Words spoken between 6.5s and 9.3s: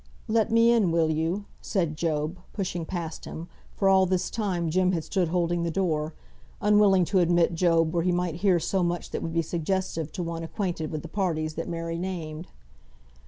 unwilling to admit Job where he might hear so much that